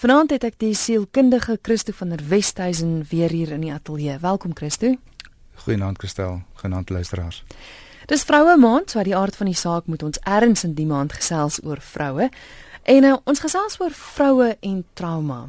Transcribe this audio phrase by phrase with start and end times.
[0.00, 4.14] Vanaand het ek die sielkundige Christo van der Westhuizen weer hier in die ateljee.
[4.22, 4.94] Welkom Christo.
[5.60, 7.42] Goeienaand Christel, genaamd luisteraars.
[8.08, 10.88] Dis vroue maand, so uit die aard van die saak moet ons erns in die
[10.88, 12.30] maand gesels oor vroue.
[12.88, 15.42] En uh, ons gesels oor vroue en trauma.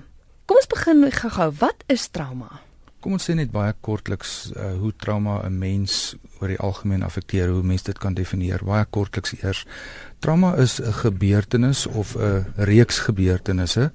[0.44, 1.49] Kom ons begin gou-gou.
[1.63, 2.60] Wat is trauma?
[2.99, 7.56] Kom ons sê net baie kortliks uh, hoe trauma 'n mens oor die algemeen affekteer,
[7.56, 8.60] hoe mense dit kan definieer.
[8.68, 9.63] Baie kortliks eers.
[10.20, 13.94] Trauma is 'n gebeurtenis of 'n reeks gebeurtenisse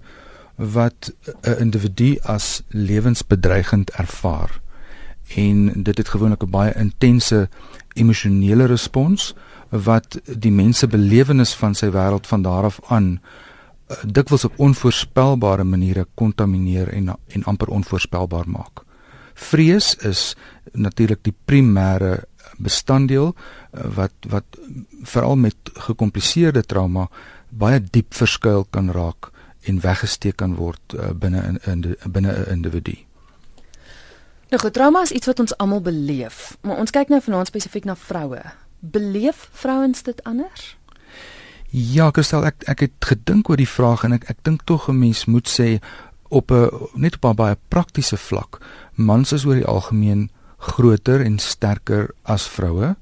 [0.57, 1.13] wat
[1.43, 4.61] 'n individu as lewensbedreigend ervaar.
[5.35, 7.49] En dit het gewoonlik 'n baie intense
[7.93, 9.35] emosionele respons
[9.69, 13.21] wat die mense belewenis van sy wêreld van daar af aan
[13.91, 18.85] uh, dikwels op onvoorspelbare maniere kontamineer en en amper onvoorspelbaar maak.
[19.35, 20.37] Vrees is
[20.73, 22.25] natuurlik die primêre
[22.57, 24.45] bestanddeel eh, wat wat
[25.03, 27.09] veral met gekompliseerde trauma
[27.49, 29.31] baie diep verskuil kan raak
[29.67, 32.97] en weggesteek kan word uh, binne in, in binne 'n individu.
[34.51, 37.97] Nou, trauma is iets wat ons almal beleef, maar ons kyk nou vanaand spesifiek na
[37.97, 38.43] vroue.
[38.79, 40.77] Beleef vrouens dit anders?
[41.71, 44.99] Ja, Kristel, ek ek het gedink oor die vraag en ek ek dink tog 'n
[44.99, 45.83] mens moet sê
[46.29, 48.61] op 'n net op 'n baie praktiese vlak
[48.95, 52.97] mans is oor die algemeen groter en sterker as vroue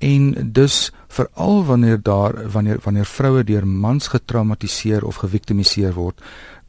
[0.00, 6.20] en dus veral wanneer daar wanneer wanneer vroue deur mans getraumatiseer of geviktimiseer word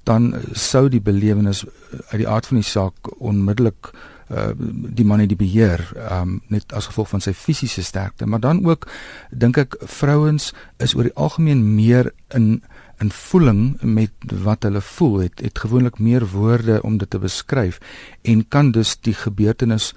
[0.03, 1.65] dan sou die belewenis
[2.09, 3.91] uit die aard van die saak onmiddellik
[4.31, 4.51] uh,
[4.97, 8.25] die man het die beheer um, net as gevolg van sy fisiese sterkte.
[8.25, 8.87] Maar dan ook
[9.29, 10.51] dink ek vrouens
[10.83, 12.61] is oor die algemeen meer in
[13.01, 14.13] in voeling met
[14.45, 15.23] wat hulle voel.
[15.23, 17.79] Het het gewoonlik meer woorde om dit te beskryf
[18.21, 19.93] en kan dus die gebeurtenis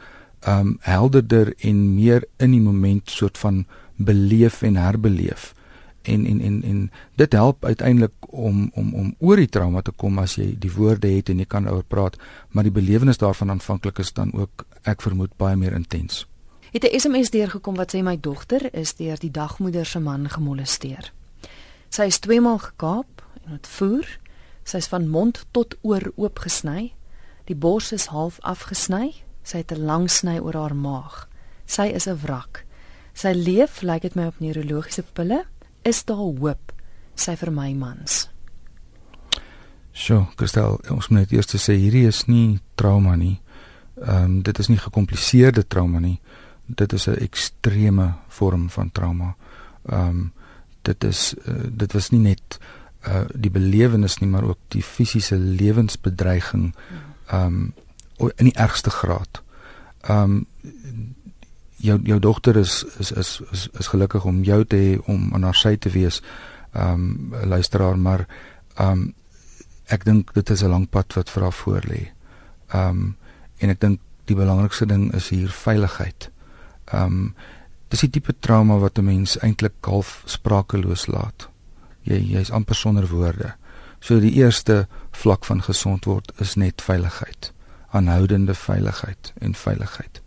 [0.46, 3.64] um helderder en meer in die moment soort van
[3.96, 5.54] beleef en herbeleef
[6.02, 10.18] en en en en dit help uiteindelik om om om oor die trauma te kom
[10.18, 12.18] as jy die woorde het en jy kan oor praat
[12.50, 16.26] maar die belewenis daarvan aanvanklik is dan ook ek vermoed baie meer intens
[16.72, 21.12] het 'n SMS deurgekom wat sê my dogter is deur die dagmoeder se man gemolesteer
[21.94, 24.08] Sy is twee maal gekaap en het voer.
[24.66, 26.90] Sy is van mond tot oor oopgesny.
[27.46, 29.12] Die bors is half afgesny.
[29.44, 31.28] Sy het 'n lang sny oor haar maag.
[31.66, 32.64] Sy is 'n wrak.
[33.14, 35.44] Sy leef, lyk dit my op neurologiese pille.
[35.82, 36.72] Is daar hoop?
[37.14, 38.28] Sy vir my mans.
[39.92, 43.40] Sjoe, Kristel, ons moet net eers sê hierdie is nie trauma nie.
[44.02, 46.20] Ehm um, dit is nie gekompliseerde trauma nie.
[46.66, 49.36] Dit is 'n ekstreme vorm van trauma.
[49.88, 50.32] Ehm um,
[50.82, 52.58] dit is uh, dit was nie net
[53.08, 56.74] uh die belewenis nie maar ook die fisiese lewensbedreiging
[57.32, 57.72] um
[58.18, 59.42] in die ergste graad.
[60.08, 60.46] Um
[61.84, 65.42] jou jou dogter is is is is, is gelukkig om jou te hê om aan
[65.42, 66.22] haar sy te wees.
[66.72, 68.26] Um luisteraar maar
[68.80, 69.14] um
[69.86, 72.08] ek dink dit is 'n lang pad wat vir haar voor lê.
[72.74, 73.16] Um
[73.58, 76.30] en ek dink die belangrikste ding is hier veiligheid.
[76.92, 77.34] Um
[77.94, 81.48] Dis die tipe trauma wat 'n mens eintlik half sprakeloos laat.
[82.02, 83.54] Jy jy's amper sonder woorde.
[84.00, 87.52] So die eerste vlak van gesond word is net veiligheid,
[87.94, 90.22] aanhoudende veiligheid en veiligheid.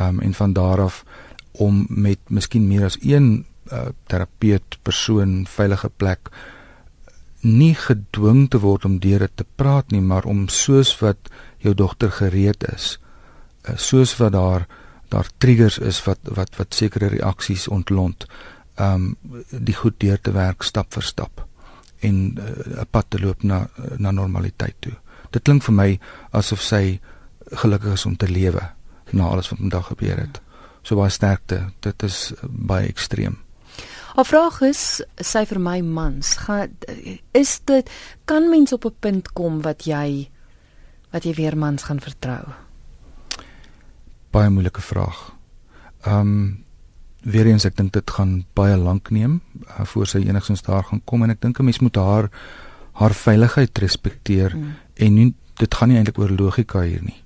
[0.00, 1.04] Um en van daar af
[1.52, 6.30] om met miskien meer as een uh, terapeut persoon veilige plek
[7.40, 11.30] nie gedwing te word om deur dit te praat nie, maar om soos wat
[11.62, 12.96] jou dogter gereed is,
[13.68, 14.68] uh, soos wat daar
[15.08, 18.26] daar triggers is wat wat wat sekere reaksies ontlont
[18.76, 19.14] um
[19.50, 21.46] die goed deur te werk stap vir stap
[22.04, 24.92] en uh, 'n uh, pad te loop na na normaliteit toe.
[25.30, 25.88] Dit klink vir my
[26.30, 27.00] asof sy
[27.52, 28.62] gelukkig is om te lewe
[29.12, 30.40] na alles wat vandag gebeur het.
[30.82, 31.70] So baie sterkte.
[31.80, 33.38] Dit is baie ekstreem.
[34.14, 36.74] Haar vraag is sy vir my mans, gaan
[37.32, 37.90] is dit
[38.24, 40.28] kan mens op 'n punt kom wat jy
[41.10, 42.52] wat jy weer mans gaan vertrou?
[44.30, 45.18] baie moeilike vraag.
[46.06, 46.64] Ehm um,
[47.28, 51.00] weer eens ek dink dit gaan baie lank neem uh, voor sy enigstens daar gaan
[51.04, 52.28] kom en ek dink 'n mens moet haar
[53.00, 54.70] haar veiligheid respekteer mm.
[54.98, 57.22] En nie, dit gaan nie eintlik oor logika hier nie.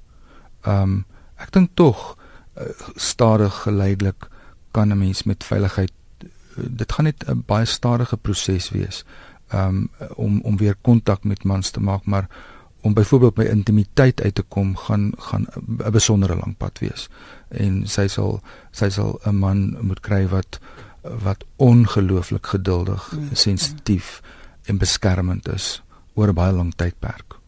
[0.65, 1.01] Ehm um,
[1.43, 2.13] ek dink tog
[2.55, 4.29] uh, stadig geleidelik
[4.71, 5.93] kan 'n mens met veiligheid
[6.23, 6.29] uh,
[6.69, 9.05] dit gaan net 'n baie stadige proses wees
[9.53, 12.29] um, om om weer kontak met mans te maak maar
[12.81, 17.09] om byvoorbeeld by intimiteit uit te kom gaan gaan 'n besondere lang pad wees
[17.49, 20.61] en sy sal sy sal 'n man moet kry wat
[21.03, 23.29] wat ongelooflik geduldig, mm.
[23.33, 24.23] sensitief
[24.65, 25.83] en beskermend is
[26.15, 27.39] oor 'n baie lang tydperk.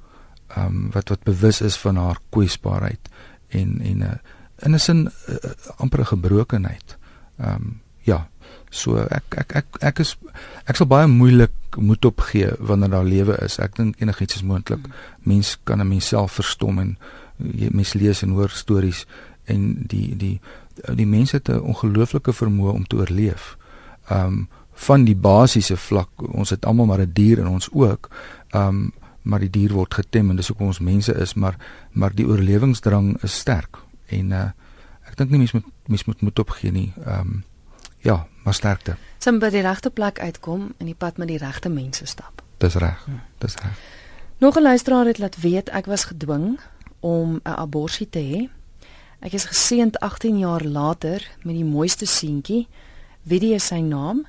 [0.55, 3.11] Ehm um, wat wat bewus is van haar kwesbaarheid
[3.49, 4.19] en en 'n uh,
[4.59, 6.97] in 'n sin uh, amper 'n gebrokenheid.
[7.39, 8.29] Ehm um, ja.
[8.71, 10.17] So ek ek ek ek is
[10.65, 13.59] ek sal baie moeilik moed opgee wanneer daar lewe is.
[13.59, 14.87] Ek dink enigiets is moontlik.
[14.87, 14.93] Mm.
[15.23, 16.99] Mens kan 'n mens self verstom en
[17.39, 19.07] jy mens lees en hoor stories
[19.45, 20.41] en die die
[20.95, 23.57] die mense het 'n ongelooflike vermoë om te oorleef.
[24.11, 28.11] Um van die basiese vlak, ons het almal maar 'n dier in ons ook.
[28.51, 28.93] Um
[29.25, 31.57] maar die dier word getem en dis hoekom ons mense is, maar
[31.93, 33.81] maar die oorlewingsdrang is sterk
[34.13, 34.51] en uh
[35.05, 36.93] ek dink nie mens moet mens moet moed opgee nie.
[37.07, 37.45] Um
[38.05, 38.97] ja, maar sterkte.
[39.19, 42.43] Sim by die regte plek uitkom en die pad met die regte mense stap.
[42.59, 43.05] Dis reg.
[43.39, 43.81] Dis reg.
[44.39, 46.59] Nog 'n luisteraar het laat weet ek was gedwing
[47.01, 48.49] om 'n abortus te hê.
[49.21, 52.69] Ek is geseënd 18 jaar later met die mooiste seentjie.
[53.23, 54.27] Wie is sy naam?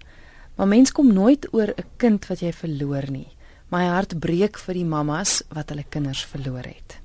[0.56, 3.35] Maar mens kom nooit oor 'n kind wat jy verloor nie.
[3.70, 7.00] My hart breek vir die mammas wat hulle kinders verloor het.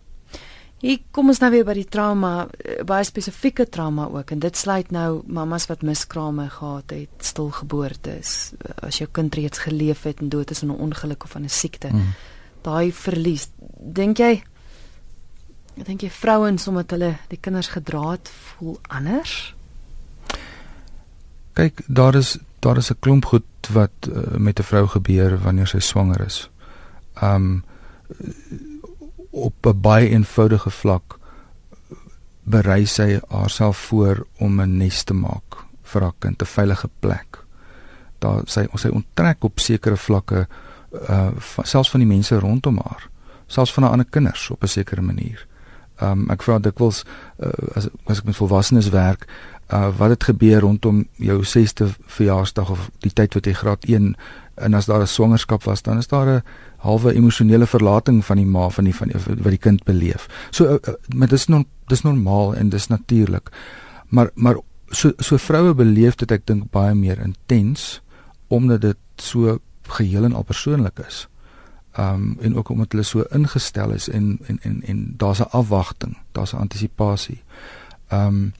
[0.80, 4.56] Hier kom ons nou weer by die trauma, eh, baie spesifieke trauma ook en dit
[4.56, 8.52] sluit nou mammas wat miskrame gehad het, stilgeboortes,
[8.82, 11.48] as jou kind reeds geleef het en dood is in 'n ongeluk of aan 'n
[11.48, 11.88] siekte.
[11.92, 12.14] Mm.
[12.62, 13.48] Daai verlies,
[13.78, 14.42] dink jy
[15.80, 19.54] Ek dink jy vrouens omdat hulle die kinders gedra het, voel anders.
[21.56, 25.66] Kyk, daar is daar is 'n klomp goed wat uh, met 'n vrou gebeur wanneer
[25.66, 26.50] sy swanger is.
[27.22, 27.64] Um
[29.30, 31.18] op 'n baie eenvoudige vlak
[32.42, 37.44] berei sy haarself voor om 'n nes te maak vir haar kind, 'n veilige plek.
[38.18, 40.46] Daar sy sy onttrek op sekere vlakke
[41.08, 41.30] uh
[41.62, 43.08] selfs van die mense rondom haar,
[43.46, 45.46] selfs van haar ander kinders op 'n sekere manier.
[46.00, 47.04] Um ek vra dikwels
[47.38, 49.26] uh, as as ek met volwassenes werk,
[49.72, 54.14] uh wat het gebeur rondom jou 6ste verjaarsdag of die tyd wat jy graad 1
[54.60, 56.42] en as daar 'n swangerskap was, dan is daar 'n
[56.76, 60.28] halwe emosionele verlating van die ma van die van die, wat die kind beleef.
[60.50, 63.50] So uh, uh, maar dis nog dis normaal en dis natuurlik.
[64.08, 64.56] Maar maar
[64.88, 68.02] so so vroue beleef dit ek dink baie meer intens
[68.48, 71.28] omdat dit so geheel en al persoonlik is
[71.98, 76.16] um en ook omdat hulle so ingestel is en en en en daar's 'n afwagting,
[76.32, 77.42] daar's 'n antisipasie.
[78.12, 78.52] Um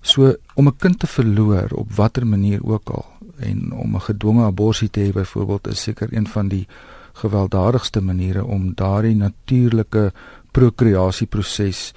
[0.00, 3.06] so om 'n kind te verloor op watter manier ook al
[3.38, 6.66] en om 'n gedwonge abortus te hê byvoorbeeld is seker een van die
[7.12, 10.12] gewelddadigste maniere om daardie natuurlike
[10.50, 11.92] prokreasieproses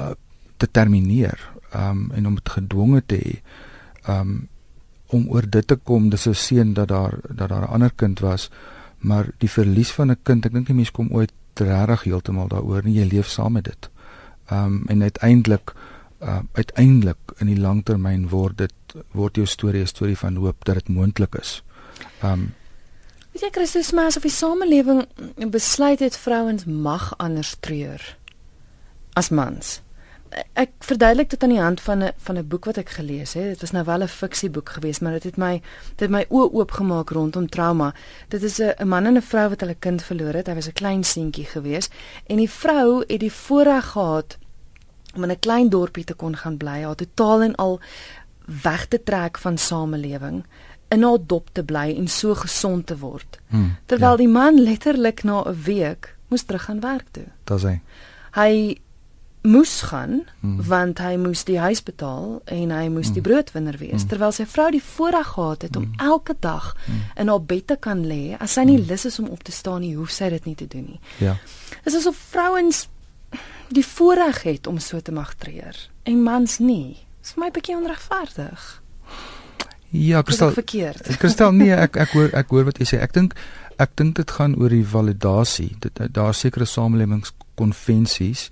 [0.00, 0.10] uh,
[0.56, 3.40] te termineer um en om dit gedwonge te hê
[4.08, 4.48] um
[5.06, 8.20] om oor dit te kom dis 'n seën dat daar dat daar 'n ander kind
[8.20, 8.50] was
[9.02, 12.82] maar die verlies van 'n kind, ek dink die mens kom ooit regtig heeltemal daaroor
[12.84, 13.90] nie, jy leef saam met dit.
[14.52, 15.72] Um, en uiteindelik
[16.22, 20.74] uh uiteindelik in die langtermyn word dit word jou storie 'n storie van hoop dat
[20.74, 21.62] dit moontlik is.
[22.22, 22.54] Um,
[23.32, 25.06] Wie sê Christus maar of die samelewing
[25.50, 28.16] besluit het vrouens mag anders treur
[29.14, 29.80] as mans?
[30.56, 33.44] ek verduidelik dit aan die hand van 'n van 'n boek wat ek gelees het.
[33.44, 35.52] Dit was nou wel 'n fiksieboek geweest, maar dit het my
[35.96, 37.94] dit het my oë oopgemaak rondom trauma.
[38.28, 40.46] Dit is 'n man en 'n vrou wat hulle kind verloor het.
[40.46, 41.92] Hy was 'n klein seentjie geweest
[42.26, 44.38] en die vrou het die voorreg gehad
[45.14, 47.80] om in 'n klein dorpie te kon gaan bly, haar totaal en al
[48.62, 50.44] weg te trek van samelewing
[50.88, 53.40] in haar dop te bly en so gesond te word.
[53.48, 54.16] Hmm, Terwyl ja.
[54.16, 57.26] die man letterlik na 'n week moes terug gaan werk toe.
[57.44, 57.80] Dis hy.
[58.32, 58.80] Hy
[59.42, 60.62] moes gaan hmm.
[60.66, 63.16] want hy moes die huis betaal en hy moes hmm.
[63.16, 64.10] die broodwinner wees hmm.
[64.12, 66.04] terwyl sy vrou die voorreg gehad het om hmm.
[66.12, 67.00] elke dag hmm.
[67.24, 68.86] in haar bed te kan lê as sy nie hmm.
[68.90, 71.34] lus is om op te staan nie hoef sy dit nie te doen nie ja
[71.82, 72.84] is asof vrouens
[73.72, 77.02] die voorreg het om so te mag treur en mans nie.
[77.22, 78.68] Is vir my bietjie onregverdig.
[79.92, 80.54] Ja kristal
[81.22, 83.00] kristal nee ek ek hoor ek hoor wat jy sê.
[83.04, 83.36] Ek dink
[83.82, 85.72] ek dink dit gaan oor die validasie.
[85.80, 88.50] Dit daar sekerre samelewingskonvensies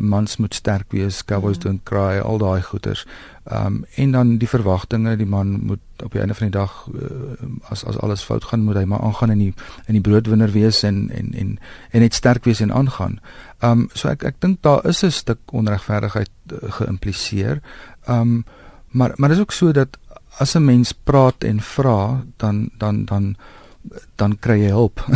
[0.00, 1.62] mans moet sterk wees, cowboys mm.
[1.62, 3.06] don't cry, al daai goeters.
[3.44, 6.86] Ehm um, en dan die verwagtinge, die man moet op die einde van die dag
[6.94, 9.54] uh, as as alles fout gaan, moet hy maar aangaan in die
[9.86, 11.58] in die broodwinner wees en en en
[11.90, 13.18] en net sterk wees en aangaan.
[13.60, 17.60] Ehm um, so ek ek dink daar is 'n stuk onregverdigheid uh, geïmpliseer.
[18.06, 18.44] Ehm um,
[18.90, 19.98] maar maar dis ook so dat
[20.38, 23.36] as 'n mens praat en vra, dan dan dan
[24.16, 25.04] dan kry jy hulp.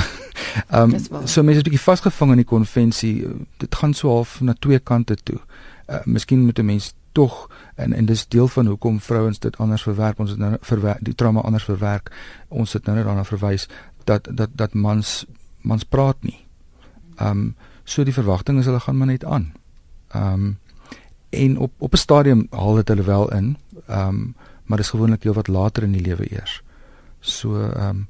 [0.70, 3.26] Ehm um, so mense is bietjie vasgevang in die konvensie.
[3.62, 5.38] Dit gaan so half na twee kante toe.
[5.86, 9.82] Uh, miskien moet 'n mens tog en en dis deel van hoekom vrouens dit anders
[9.82, 10.18] verwerk.
[10.18, 12.12] Ons het nou verwerk die trauma anders verwerk.
[12.48, 13.68] Ons het nou net daarna verwys
[14.04, 15.24] dat dat dat mans
[15.60, 16.46] mans praat nie.
[17.16, 17.54] Ehm um,
[17.84, 19.52] so die verwagting is hulle gaan maar net aan.
[20.08, 20.58] Ehm um,
[21.30, 23.56] en op op 'n stadium haal dit hulle wel in.
[23.86, 26.62] Ehm um, maar dis gewoonlik heelwat later in die lewe eers.
[27.20, 28.06] So ehm um,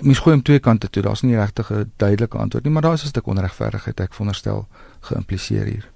[0.00, 1.02] mens gooi hom twee kante toe.
[1.02, 4.66] Daar's nie regtig 'n duidelike antwoord nie, maar daar is 'n stuk onregverdigheid ek veronderstel
[5.00, 5.90] geïmpliseer hier.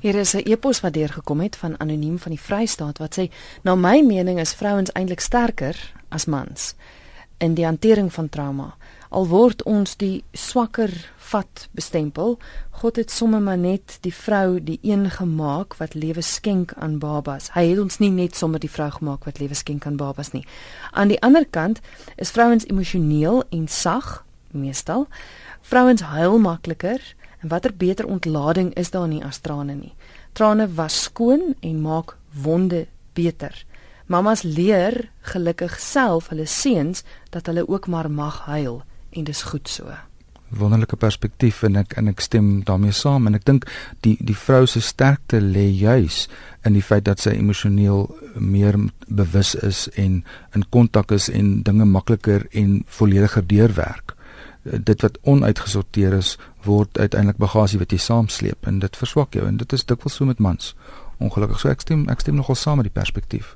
[0.00, 3.30] Hier is 'n e-pos wat deurgekom het van anoniem van die Vrystaat wat sê:
[3.62, 6.74] "Na my mening is vrouens eintlik sterker as mans
[7.38, 8.76] in die hantering van trauma.
[9.14, 10.90] Al word ons die swakker
[11.30, 12.32] vat bestempel,
[12.80, 17.52] God het sommer maar net die vrou die een gemaak wat lewe skenk aan babas.
[17.54, 20.42] Hy het ons nie net sommer die vrou gemaak wat lewe skenk aan babas nie.
[20.90, 21.78] Aan die ander kant
[22.18, 25.06] is vrouens emosioneel en sag meestal.
[25.62, 26.98] Vrouens huil makliker."
[27.44, 29.92] En watter beter ontlading is daar nie as trane nie.
[30.32, 33.64] Trane was skoon en maak wonde beter.
[34.06, 38.82] Mamas leer gelukkig self hulle seuns dat hulle ook maar mag huil
[39.14, 39.94] en dis goed so.
[40.54, 43.64] Wonderlike perspektief en ek en ek stem daarmee saam en ek dink
[44.06, 46.26] die die vrou se sterkte lê juis
[46.66, 48.06] in die feit dat sy emosioneel
[48.38, 48.78] meer
[49.08, 50.20] bewus is en
[50.54, 54.14] in kontak is en dinge makliker en vollediger deurwerk
[54.64, 59.58] dit wat onuitgesorteer is word uiteindelik bagasie wat jy saamsleep en dit verswak jou en
[59.60, 60.72] dit is dikwels so met mans.
[61.20, 63.54] Ongelukkig so ek stem ek stem nogal saam met die perspektief.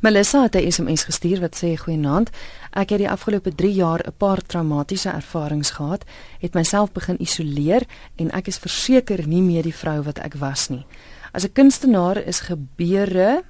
[0.00, 2.30] Melissa het 'n SMS gestuur wat sê goeienaand.
[2.70, 6.04] Ek het die afgelope 3 jaar 'n paar traumatiese ervarings gehad,
[6.38, 7.82] het myself begin isoleer
[8.16, 10.86] en ek is verseker nie meer die vrou wat ek was nie.
[11.32, 13.42] As 'n kunstenaar is gebeure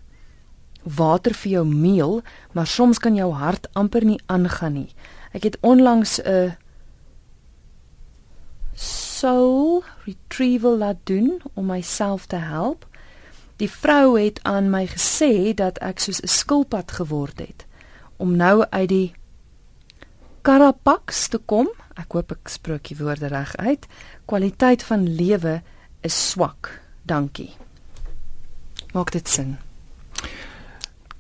[0.82, 4.94] water vir jou meel, maar soms kan jou hart amper nie aangaan nie.
[5.32, 6.56] Ek het onlangs 'n
[8.74, 12.86] soul retrieval laat doen om myself te help.
[13.58, 17.66] Die vrou het aan my gesê dat ek soos 'n skilpad geword het
[18.16, 19.12] om nou uit die
[20.42, 21.68] Karapaks te kom.
[21.94, 23.86] Ek hoop ek spreek die woorde reg uit.
[24.24, 25.62] Kwaliteit van lewe
[26.00, 26.80] is swak.
[27.02, 27.50] Dankie.
[28.94, 29.56] Maak dit sin?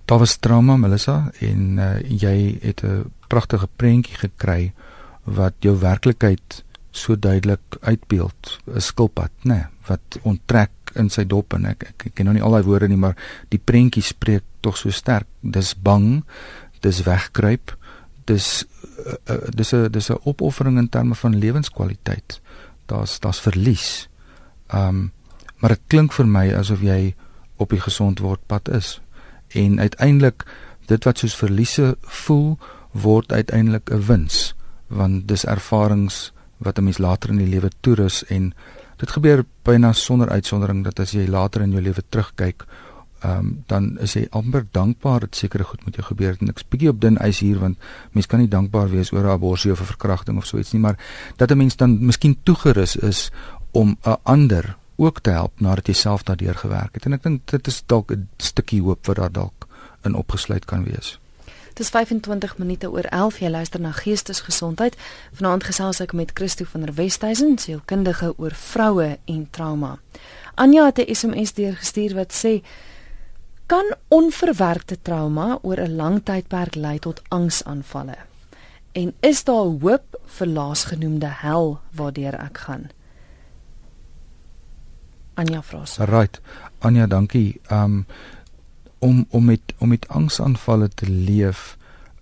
[0.04, 4.72] Daar was trauma, Melissa, en uh, jy het 'n pragtige prentjie gekry
[5.24, 11.52] wat jou werklikheid so duidelik uitbeeld 'n skilpad nê nee, wat onttrek in sy dop
[11.52, 13.16] en ek ek, ek ken nou nie al daai woorde nie maar
[13.48, 15.26] die prentjie spreek tog so sterk.
[15.42, 16.24] Dis bang
[16.80, 17.74] dis wegkruip
[18.28, 18.64] dis
[19.06, 22.40] uh, uh, dis 'n dis 'n opoffering in terme van lewenskwaliteit.
[22.86, 24.08] Daar's daar's verlies.
[24.72, 25.12] Um
[25.58, 27.14] maar dit klink vir my asof jy
[27.56, 29.00] op die gesond word pad is.
[29.48, 30.44] En uiteindelik
[30.86, 32.58] dit wat soos verliese voel
[32.92, 34.54] word uiteindelik 'n wins
[34.86, 38.54] want dis ervarings wat 'n mens later in die lewe toerus en
[38.98, 42.64] dit gebeur byna sonder uitsondering dat as jy later in jou lewe terugkyk
[43.24, 46.66] um, dan is jy amper dankbaar dat sekere goed met jou gebeur het en ek's
[46.70, 47.78] bietjie op dun ys hier want
[48.12, 50.82] mens kan nie dankbaar wees oor 'n abortus of 'n verkrachting of so iets nie
[50.82, 50.98] maar
[51.36, 53.30] dat 'n mens dan miskien toegerus is
[53.72, 57.46] om 'n ander ook te help nadat jy self daardeur gewerk het en ek dink
[57.46, 59.66] dit is dalk 'n stukkie hoop wat daar dalk
[60.04, 61.18] in opgesluit kan wees.
[61.78, 64.96] Dis 25 minute oor 11 jy luister na Geestesgesondheid.
[65.38, 69.92] Vanaand gesels ek met Christo van der Westhuizen, sielkundige oor vroue en trauma.
[70.58, 72.64] Anja het 'n SMS deurgestuur wat sê
[73.66, 78.16] kan onverwerkte trauma oor 'n lang tydperk lei tot angsaanvalle?
[78.92, 82.90] En is daar hoop vir laasgenoemde hel waardeur ek gaan?
[85.34, 85.84] Anja vra.
[86.04, 86.40] Right.
[86.78, 87.60] Anja, dankie.
[87.70, 88.06] Um
[88.98, 91.76] om om met om met angsaanvalle te leef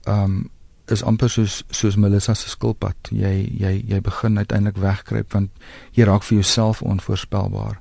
[0.04, 0.50] um
[0.86, 3.10] is amper soos soos Melissa se skilpad.
[3.10, 5.50] Jy jy jy begin uiteindelik wegkruip want
[5.98, 7.80] jy raak vir jouself onvoorspelbaar.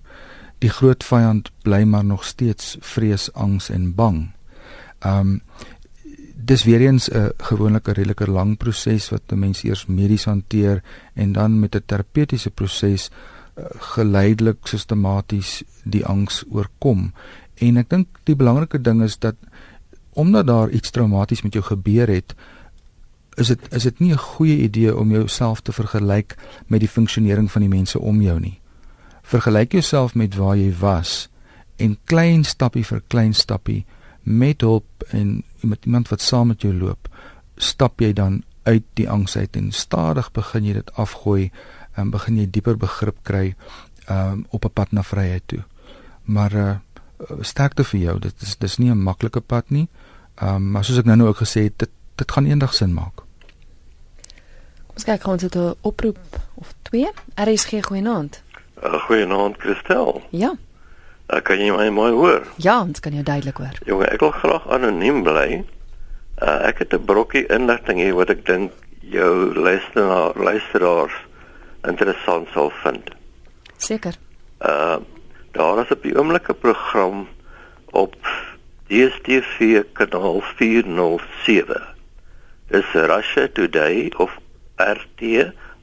[0.64, 4.32] Die groot vyand bly maar nog steeds vrees, angs en bang.
[5.06, 5.42] Um
[6.46, 10.84] dis weer eens 'n gewoneke redelike lang proses wat 'n mens eers medies hanteer
[11.14, 13.10] en dan met 'n terapeutiese proses
[13.58, 17.14] uh, geleidelik sistematies die angs oorkom
[17.64, 19.36] En ek dink die belangrike ding is dat
[20.16, 22.36] omdat daar iets traumaties met jou gebeur het,
[23.36, 26.36] is dit is dit nie 'n goeie idee om jouself te vergelyk
[26.68, 28.60] met die funksionering van die mense om jou nie.
[29.22, 31.30] Vergelyk jouself met waar jy was
[31.76, 33.86] en klein stappie vir klein stappie
[34.24, 37.10] met hulp en met iemand wat saam met jou loop,
[37.56, 41.52] stap jy dan uit die angs uit en stadig begin jy dit afgooi
[41.96, 43.56] en begin jy dieper begrip kry
[44.10, 45.64] um, op 'n pad na vryheid toe.
[46.24, 46.76] Maar uh,
[47.42, 48.20] sterkte vir jou.
[48.20, 49.88] Dit is dis nie 'n maklike pad nie.
[50.36, 53.16] Ehm um, maar soos ek nou-nou ook gesê het, dit dit gaan eendag sin maak.
[53.16, 57.10] Kom ons kyk ons het 'n oproep of twee.
[57.36, 58.42] RSG goeienaand.
[58.84, 60.24] Uh, goeienaand Christel.
[60.30, 60.56] Ja.
[61.28, 62.48] Uh, kan jy my mooi hoor?
[62.56, 63.80] Ja, ons kan jou duidelik hoor.
[63.86, 65.64] Jonge, ek wil graag anoniem bly.
[66.42, 71.14] Uh, ek het 'n brokkie inligting hier wat ek dink jou luisteraar luisteraars
[71.88, 73.10] interessant sal vind.
[73.78, 74.16] Seker.
[74.60, 74.98] Uh
[75.56, 77.28] Daar is op die oomblike program
[77.96, 78.16] op
[78.88, 81.86] DStv kanaal 407.
[82.68, 84.36] Dis Russia Today of
[84.76, 85.22] RT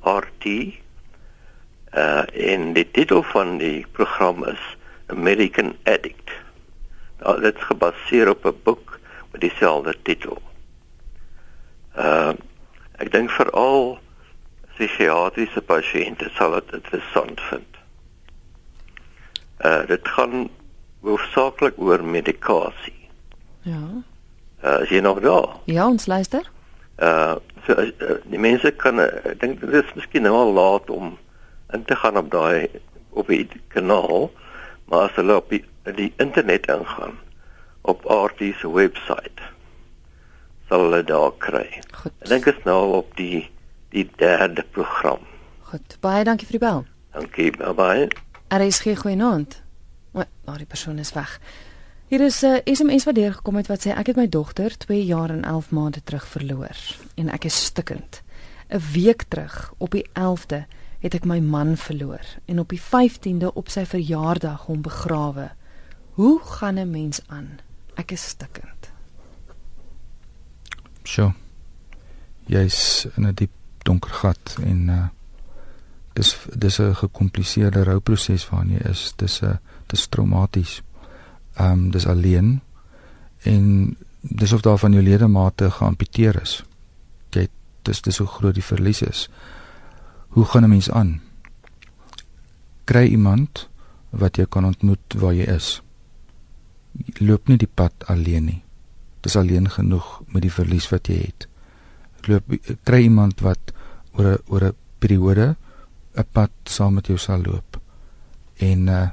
[0.02, 0.44] RT.
[0.44, 4.76] Uh in die titel van die program is
[5.06, 6.30] American Addict.
[7.24, 8.98] Nou, dit is gebaseer op 'n boek
[9.30, 10.42] met dieselfde titel.
[11.96, 12.36] Uh
[13.00, 13.98] ek dink veral
[14.74, 17.71] psigiatriese pasiënte sal dit interessant vind.
[19.64, 20.48] Uh dit gaan
[21.02, 23.08] hoofsaaklik oor medikasie.
[23.62, 23.82] Ja.
[24.64, 25.56] Uh is jy nog daar?
[25.64, 26.50] Ja, ons luister.
[26.98, 30.90] Uh so uh, die mense kan uh, ek dink dit is miskien nou al laat
[30.90, 31.16] om
[31.72, 32.68] in te gaan op daai
[33.12, 34.30] op die kanaal,
[34.88, 35.64] maar as hulle op die,
[35.96, 37.18] die internet ingaan
[37.82, 39.50] op RT se webwerf
[40.68, 41.66] sal hulle daar kry.
[41.92, 42.14] Goed.
[42.24, 43.44] Ek dink is nou op die
[43.92, 45.20] die derde program.
[45.68, 45.98] Goed.
[46.00, 46.84] Baie dankie vir die bel.
[47.12, 48.31] Dankie, bye bye.
[48.52, 49.62] RSG goeienaand.
[50.10, 51.40] Maar nou die persoon is weg.
[52.08, 55.04] Hier is 'n uh, SMS wat deurgekom het wat sê ek het my dogter 2
[55.04, 56.76] jaar en 11 maande terug verloor
[57.14, 58.22] en ek is stikkend.
[58.68, 60.64] 'n Week terug op die 11de
[60.98, 65.50] het ek my man verloor en op die 15de op sy verjaardag hom begrawe.
[66.12, 67.58] Hoe gaan 'n mens aan?
[67.94, 68.90] Ek is stikkend.
[71.02, 71.32] Sjoe.
[72.46, 75.08] Jy's in 'n diep donker gat en uh
[76.14, 79.12] dis dis 'n gekompliseerde rouproses waarin jy is.
[79.16, 80.82] Dis 'n dis traumaties.
[81.56, 82.60] Ehm um, dis alleen
[83.42, 86.64] en dis of daar van jou ledemate geamputeer is.
[87.30, 87.48] Jy
[87.82, 89.28] dis dis hoe groot die verlies is.
[90.28, 91.20] Hoe gaan 'n mens aan?
[92.84, 93.68] Kry iemand
[94.10, 95.82] wat jy kan ontmoet waar jy is.
[97.18, 98.62] Loop nie die pad alleen nie.
[99.20, 101.48] Dis alleen genoeg met die verlies wat jy het.
[102.26, 102.44] Loop
[102.84, 103.72] kry iemand wat
[104.12, 105.56] oor 'n oor 'n periode
[106.14, 107.80] 'n pad saam met jou sal loop.
[108.56, 109.08] En uh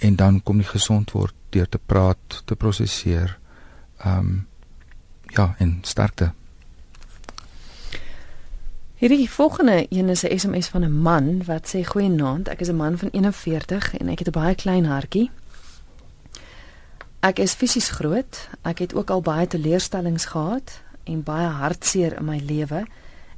[0.00, 3.38] en dan kom jy gesond word deur te praat, te prosesseer.
[3.98, 4.48] Ehm um,
[5.26, 6.32] ja, en sterkte.
[8.94, 12.76] Hierdie volgende een is 'n SMS van 'n man wat sê goeienaand, ek is 'n
[12.76, 15.30] man van 41 en ek het 'n baie klein hartjie.
[17.20, 18.48] Ek is fisies groot.
[18.62, 22.86] Ek het ook al baie teleurstellings gehad en baie hartseer in my lewe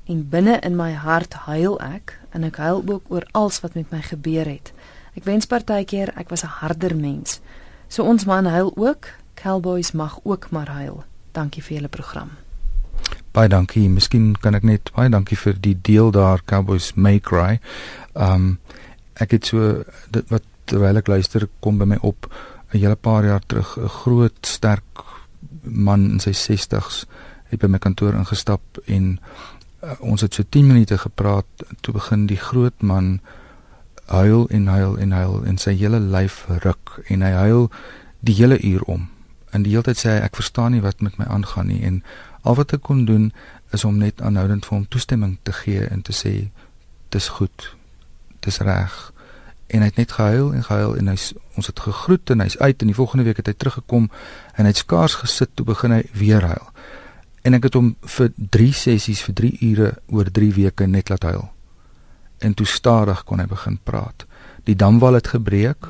[0.07, 3.91] en binne in my hart huil ek en ek huil ook oor alles wat met
[3.91, 4.73] my gebeur het.
[5.17, 7.41] Ek wens partykeer ek was 'n harder mens.
[7.89, 9.07] So ons man huil ook.
[9.35, 11.05] Cowboys mag ook maar huil.
[11.33, 12.31] Dankie vir julle program.
[13.33, 13.89] Baie dankie.
[13.89, 17.61] Miskien kan ek net baie dankie vir die deel daar Cowboys May Cry.
[18.15, 18.59] Um
[19.15, 22.29] ek het so dit wat terwyl ek luister kom by my op
[22.73, 25.05] 'n hele paar jaar terug 'n groot sterk
[25.63, 27.07] man in sy 60's
[27.51, 29.19] het by my kantoor ingestap en
[29.83, 31.47] uh, ons het so 10 minute gepraat
[31.81, 33.21] toe begin die groot man
[34.05, 37.71] huil en huil en huil en sy hele lyf ruk en hy huil
[38.21, 39.09] die hele uur om.
[39.51, 42.03] En die hele tyd sê hy ek verstaan nie wat met my aangaan nie en
[42.43, 43.31] al wat ek kon doen
[43.73, 46.35] is om net aanhoudend vir hom toestemming te gee en te sê
[47.15, 47.73] dis goed.
[48.43, 49.13] Dis reg.
[49.73, 51.17] En hy het net gehuil en gehuil en hy
[51.57, 54.11] ons het gegroet en hy's uit en die volgende week het hy teruggekom
[54.57, 56.72] en hy het skaars gesit toe begin hy weer huil.
[57.43, 61.23] En ek het hom vir 3 sessies vir 3 ure oor 3 weke net laat
[61.23, 61.49] huil
[62.43, 64.27] en toe stadig kon hy begin praat.
[64.67, 65.89] Die damwal het gebreek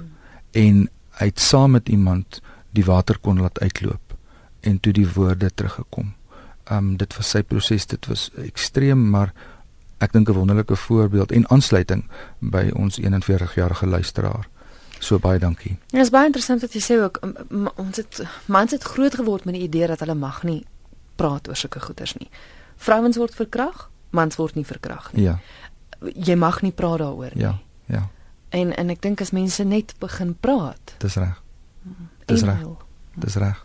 [0.58, 0.86] en
[1.20, 2.40] hy het saam met iemand
[2.76, 4.16] die water kon laat uitloop
[4.60, 6.12] en toe die woorde teruggekom.
[6.70, 9.32] Um dit was sy proses, dit was ekstreem, maar
[9.98, 12.04] ek dink 'n wonderlike voorbeeld en aansluiting
[12.40, 14.48] by ons 41-jarige luisteraar.
[14.98, 15.78] So baie dankie.
[15.90, 17.20] Dit is baie interessant wat jy sê ook
[17.76, 20.64] ons het mans het groot geword met die idee dat hulle mag nie
[21.16, 22.30] praat oor sulke goeters nie.
[22.76, 25.24] Vrouens word verkrag, mans word nie verkrag nie.
[25.30, 25.38] Ja
[26.02, 27.42] jy mag nie praat daaroor nie.
[27.42, 28.08] Ja, ja.
[28.48, 30.96] En en ek dink as mense net begin praat.
[30.98, 31.38] Dis reg.
[32.26, 32.66] Dis reg.
[33.14, 33.64] Dis reg.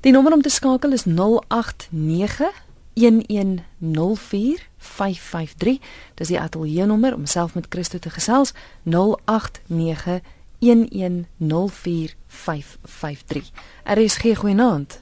[0.00, 2.52] Die nommer om te skakel is 089
[2.94, 5.78] 1104 553.
[6.14, 10.20] Dis die ateljee nommer om self met Christo te gesels 089
[10.58, 13.52] 1104 553.
[13.84, 15.00] Er is geen goeienaand.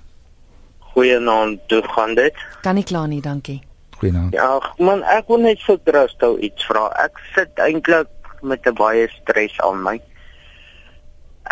[0.96, 2.34] Goeienaand, hoe gaan dit?
[2.64, 3.58] Kan nie kla nie, dankie.
[3.98, 4.32] Goeienaand.
[4.32, 6.86] Ja, man, ek wil net vir Christo iets vra.
[7.02, 8.08] Ek sit eintlik
[8.40, 10.00] met 'n baie stres aan my.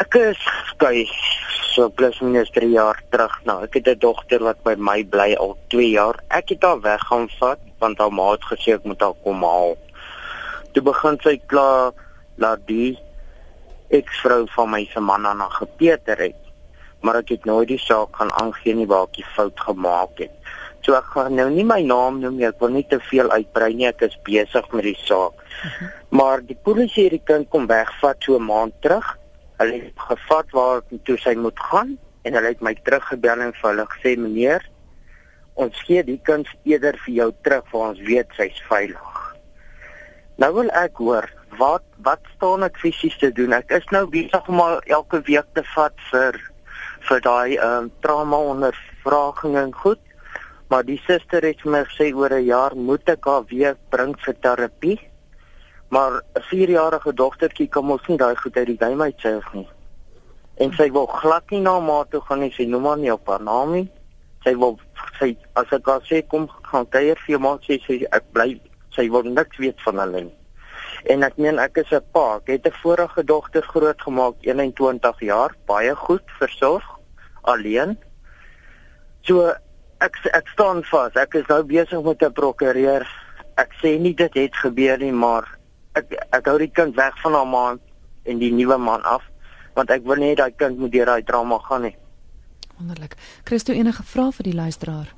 [0.00, 1.04] Ek is skei
[1.74, 3.58] so plus minus 3 jaar terug nou.
[3.62, 6.16] Ek het 'n dogter wat by my bly al 2 jaar.
[6.28, 9.42] Ek het haar weg gaan vat want haar ma het gesê ek moet haar kom
[9.42, 9.76] haal.
[10.72, 11.92] Toe begin sy kla
[12.36, 12.98] laat die
[13.88, 16.43] eksvrou van my se man aan haar gepeter het.
[17.04, 20.32] Maar ek het nooit die saak gaan aangee nie waar ek die fout gemaak het.
[20.84, 22.48] So ek gaan nou nie my naam noem nie.
[22.48, 23.88] Ek wil nie te veel uitbrei nie.
[23.88, 25.36] Ek is besig met die saak.
[25.36, 25.92] Uh -huh.
[26.14, 29.18] Maar die polisie het die kind kom wegvat so 'n maand terug.
[29.58, 33.70] Hulle het gevat waar toe sy moet gaan en hulle het my teruggebel en vir
[33.70, 34.62] hulle gesê meneer,
[35.54, 39.34] ons gee die kind eerder vir jou terug want ons weet sy's veilig.
[40.36, 43.52] Nou wil ek hoor, wat wat staan ek fisies te doen?
[43.52, 46.40] Ek is nou besig om elke week te vat vir
[47.08, 50.00] vir daai ehm um, trauma ondervraging en goed.
[50.68, 54.14] Maar die suster het vir my gesê oor 'n jaar moet ek haar weer bring
[54.24, 54.98] vir terapie.
[55.88, 59.68] Maar 'n 4-jarige dogtertjie kan mos nie daai goed uit die game uitsuig nie.
[60.56, 62.52] En sy wil glad nie na ma toe gaan nie.
[62.52, 63.88] Sy noem haar nie op haar naam nie.
[64.44, 64.78] Sy wil
[65.18, 69.10] sy as ek haar sê kom gaan kuier vir ma sê sy ek bly sy
[69.10, 70.43] wil niks weet van hulle nie.
[71.04, 72.36] En ek meen ek is 'n pa.
[72.36, 76.84] Ek het 'n vorige dogter grootgemaak 21 jaar, baie goed versorg
[77.42, 77.98] alleen.
[79.22, 79.52] So
[80.00, 81.12] ek ek staan vas.
[81.14, 83.06] Ek is nou besig met 'n prokureur.
[83.56, 85.58] Ek sê nie dit het gebeur nie, maar
[85.94, 87.80] ek ek hou die kind weg van haar man
[88.24, 89.22] en die nuwe man af
[89.74, 91.96] want ek wil nie daai kind moet deur daai drama gaan nie.
[92.78, 93.16] Wonderlik.
[93.44, 95.14] Christo enige vrae vir die luisteraar?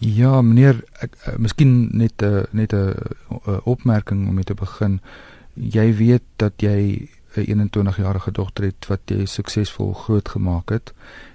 [0.00, 2.94] Ja, meneer, ek uh, miskien net 'n uh, net 'n
[3.46, 5.00] uh, opmerking om mee te begin.
[5.54, 10.92] Jy weet dat jy 'n 21-jarige dogter het wat jy suksesvol grootgemaak het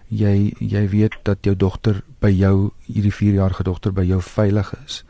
[0.07, 5.03] jy jy weet dat jou dogter by jou hierdie 4-jarige dogter by jou veilig is.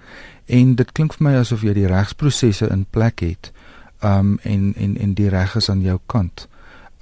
[0.45, 3.51] En dit klink vir my asof jy die regsprosesse in plek het.
[4.03, 6.47] Um en en en die reg is aan jou kant.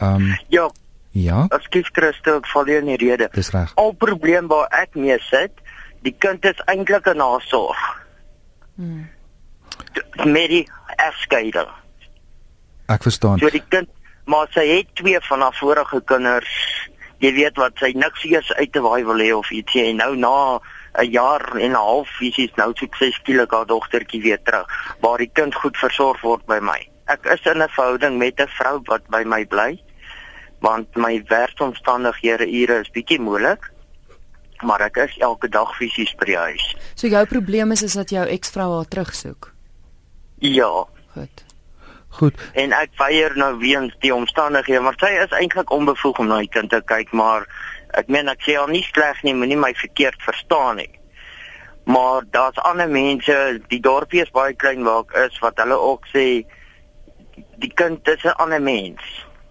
[0.02, 0.70] Um Ja.
[1.14, 1.46] Ja.
[1.54, 3.28] Ekskuus Christel, ek val hier in die rede.
[3.34, 3.76] Dis reg.
[3.78, 5.52] Al probleem waar ek mee sit,
[6.04, 7.80] die kind is eintlik 'n nasorg.
[8.76, 9.10] Hmm.
[10.24, 11.70] Met die afskeiding.
[12.88, 13.40] Ek verstaan.
[13.40, 13.90] So die kind,
[14.26, 16.90] maar sy het twee van haar vorige kinders
[17.24, 20.16] jy weet wat sy niks eers uit te waai wil hê of iets en nou
[20.16, 20.60] na
[21.00, 24.68] 'n jaar en 'n half fisies nou sukseskielik haar dogtertjie weer terug
[25.00, 26.80] waar die kind goed versorg word by my.
[27.08, 29.80] Ek is in 'n verhouding met 'n vrou wat by my bly
[30.60, 33.72] want my werkomstandighede ure is bietjie moeilik
[34.64, 36.76] maar ek is elke dag fisies by die huis.
[36.96, 39.52] So jou probleem is is dat jou eksvrou haar terugsoek.
[40.40, 41.44] Ja, Goed.
[42.10, 42.36] Goed.
[42.54, 46.50] en ek weier nou weens die omstandighede maar sy is eintlik onbevoeg om na die
[46.50, 47.48] kind te kyk maar
[47.98, 50.92] ek meen ek sê al nie sleg nie moenie my verkeerd verstaan nie
[51.86, 56.06] maar daar's ander mense die dorpie is baie klein waar ek is wat hulle ook
[56.14, 56.46] sê
[57.58, 59.02] die kind is 'n ander mens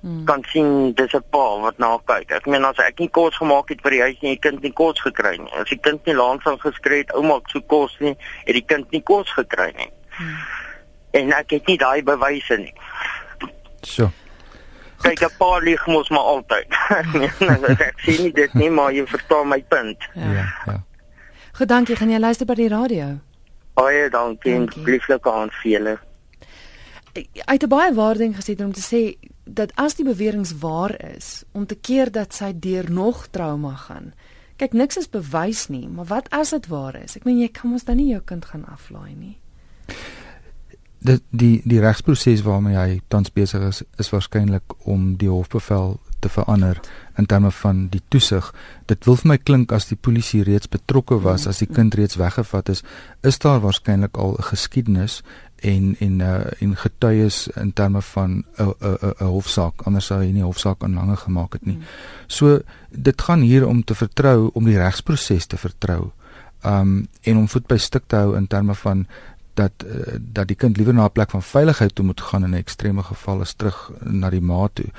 [0.02, 0.24] Hmm.
[0.26, 3.36] kan sien dis 'n pa wat na haar kyk ek meen as ek nie kos
[3.36, 6.06] gemaak het vir die huis nie die kind nie kos gekry nie as die kind
[6.06, 9.30] nie langs aan geskree het ouma ek soek kos nie het die kind nie kos
[9.30, 10.36] gekry nie Hmm.
[11.12, 12.74] en ek het nie daai bewyse nie
[13.82, 14.10] So.
[15.02, 16.66] Kyk, 'n paar lieg mos maar altyd.
[17.80, 19.98] Ek sien nie dit nie, maar jy verstaan my punt.
[20.14, 20.32] Ja.
[20.32, 20.82] Ja, ja.
[21.52, 21.96] Goed, dankie.
[21.96, 23.18] Gaan jy luister by die radio?
[23.74, 24.84] Baie dankie en Dankie.
[24.84, 25.98] lieflike aan vir julle.
[27.46, 29.16] Uit 'n baie waarding gesê om te sê
[29.54, 34.12] dat as die beweringe waar is, om te keer dat sy deur nog trauma gaan.
[34.56, 37.16] Kyk, niks is bewys nie, maar wat as dit waar is?
[37.16, 39.36] Ek meen jy kan mos dan nie jou kind gaan aflaai nie.
[41.02, 46.30] Dit die die regsproses waarmee hy tans besig is is waarskynlik om die hofbevel te
[46.30, 46.80] verander
[47.20, 48.48] in terme van die toesig.
[48.90, 52.18] Dit wil vir my klink as die polisie reeds betrokke was, as die kind reeds
[52.20, 52.84] weggevat is,
[53.26, 55.22] is daar waarskynlik al 'n geskiedenis
[55.62, 60.20] en en uh, en getuies in terme van 'n 'n 'n 'n hofsaak anders sou
[60.20, 61.78] hy nie hofsaak aan lange gemaak het nie.
[62.26, 66.10] So dit gaan hier om te vertrou om die regsproses te vertrou.
[66.64, 69.06] Um en om voet by stuk te hou in terme van
[69.54, 72.50] dat uh, dat die kind liewer na 'n plek van veiligheid toe moet gaan in
[72.50, 74.90] 'n ekstreme geval as terug na die ma toe.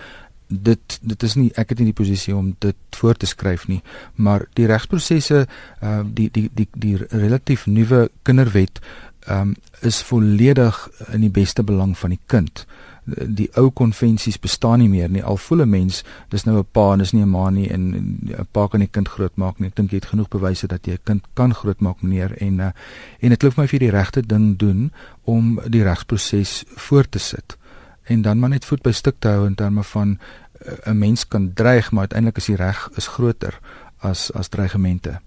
[0.47, 3.81] Dit dit is nie ek het nie die posisie om dit voor te skryf nie,
[4.15, 5.47] maar die regsprosesse
[5.81, 8.81] uh die die die die relatief nuwe kinderwet
[9.29, 12.65] um is volledig in die beste belang van die kind.
[13.05, 15.23] Die ou konvensies bestaan nie meer nie.
[15.23, 17.81] Al voel 'n mens dis nou 'n pa en dis nie 'n ma nie en
[17.91, 19.67] 'n pa kan die kind grootmaak nie.
[19.67, 22.71] Ek dink jy het genoeg bewyse dat jy 'n kind kan grootmaak meneer en uh,
[23.19, 24.91] en dit klink my jy die regte ding doen
[25.23, 27.57] om die regsproses voort te sit.
[28.03, 30.17] En dan maar net voet by stuk te hou in terme van
[30.65, 33.59] uh, 'n mens kan dreig, maar uiteindelik is die reg is groter
[33.97, 35.19] as as dreigemente.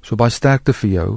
[0.00, 1.08] So baie sterkte vir jou.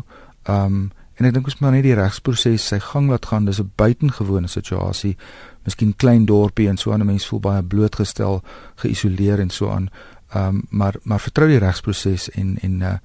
[0.49, 3.45] Um en ek dink ons moet net die regsproses sy gang laat gaan.
[3.45, 5.17] Dis 'n buitengewone situasie.
[5.63, 8.41] Miskien klein dorpie en so aan 'n mens voel baie blootgestel,
[8.75, 9.89] geïsoleer en so aan.
[10.35, 12.97] Um maar maar vertrou die regsproses en en uh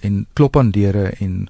[0.00, 1.48] en klop aan deure en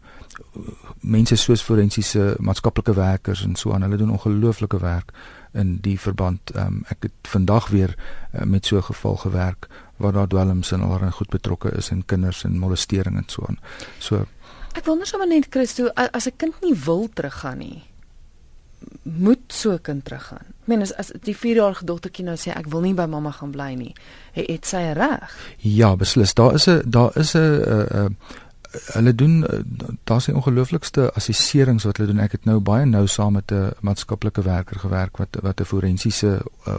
[0.57, 0.63] uh,
[1.07, 3.83] mense soos forensiese maatskaplike werkers en so aan.
[3.87, 5.13] Hulle doen ongelooflike werk
[5.57, 6.53] in die verband.
[6.57, 10.81] Um ek het vandag weer uh, met so 'n geval gewerk waar daar dwelms en
[10.81, 13.59] alreeds goed betrokke is en kinders en molestering en so aan.
[13.99, 14.27] So
[14.77, 17.83] Ek wonder sommer net Christo, as 'n kind nie wil teruggaan nie,
[19.03, 20.45] moet so 'n kind teruggaan.
[20.63, 23.51] Ek meen as, as die 4-jarige dogtertjie nou sê ek wil nie by mamma gaan
[23.51, 23.95] bly nie,
[24.33, 25.55] het, het sy reg.
[25.57, 26.35] Ja, beslis.
[26.35, 28.17] Daar is 'n daar is 'n 'n
[28.93, 29.45] hulle doen
[30.05, 32.23] daar's 'n ongelooflikste assesserings wat hulle doen.
[32.23, 36.43] Ek het nou baie nou saam met 'n maatskaplike werker gewerk wat wat 'n forensiese
[36.69, 36.75] uh,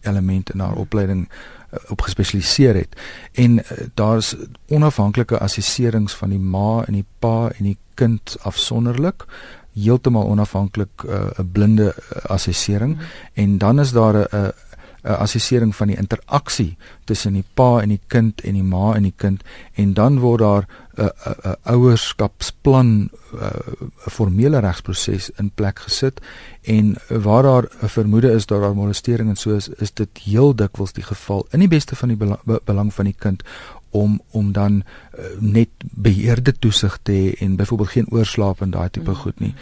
[0.00, 3.00] element in haar opleiding uh, op gespesialiseer het.
[3.32, 3.64] En uh,
[3.94, 4.36] daar's
[4.68, 9.24] onafhanklike assesserings van die ma en die pa en die kind afsonderlik
[9.72, 13.08] heeltemal onafhanklik 'n uh, blinde assessering mm -hmm.
[13.32, 14.52] en dan is daar 'n
[15.02, 19.02] 'n assessering van die interaksie tussen die pa en die kind en die ma en
[19.02, 19.42] die kind
[19.74, 21.10] en dan word daar 'n
[21.44, 26.20] 'n ouerskapsplan 'n formele regsproses in plek gesit
[26.62, 30.54] en waar daar 'n vermoede is dat daar molestering en so is is dit heel
[30.54, 33.42] dikwels die geval in die beste van die belang, belang van die kind
[33.90, 38.90] om om dan uh, net beheerde toesig te hê en byvoorbeeld geen oorslaap en daai
[38.90, 39.54] tipe mm, goed nie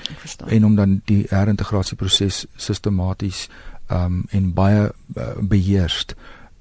[0.46, 3.48] en om dan die herintegrasieproses sistematies
[3.90, 6.14] um en baie uh, beheerst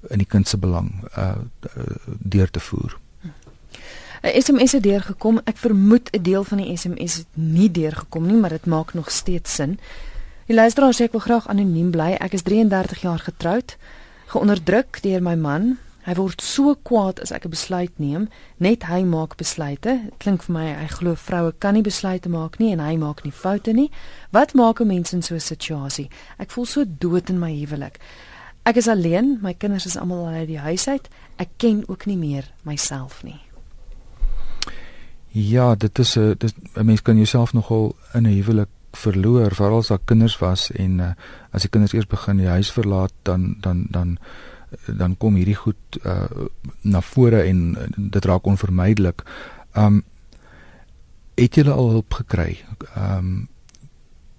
[0.08, 1.34] in die kind se belang uh
[2.18, 2.98] deur te voer.
[4.22, 5.40] 'n SMS het deurgekom.
[5.44, 9.10] Ek vermoed 'n deel van die SMS het nie deurgekom nie, maar dit maak nog
[9.10, 9.78] steeds sin.
[10.46, 12.16] Die luisteraar sê ek wil graag anoniem bly.
[12.18, 13.76] Ek is 33 jaar getroud,
[14.26, 15.78] geonderdruk deur my man.
[16.06, 20.10] Hy word so kwaad as ek 'n besluit neem, net hy maak besluite.
[20.18, 23.32] Klink vir my hy glo vroue kan nie besluite maak nie en hy maak nie
[23.32, 23.90] foute nie.
[24.32, 26.08] Wat maak 'n mens in so 'n situasie?
[26.38, 27.98] Ek voel so dood in my huwelik.
[28.64, 31.08] Ek is alleen, my kinders is almal uit die huis uit.
[31.38, 33.40] Ek ken ook nie meer myself nie.
[35.32, 36.36] Ja, dit is 'n
[36.76, 40.98] 'n mens kan jouself nogal in 'n huwelik verloor, veral as daar kinders was en
[40.98, 41.12] uh,
[41.50, 44.18] as die kinders eers begin die huis verlaat, dan dan dan
[44.86, 46.48] dan kom hierdie goed uh,
[46.82, 49.24] na vore en dit raak onvermydelik.
[49.74, 50.02] Um
[51.40, 52.58] het jy al hulp gekry?
[52.96, 53.48] Um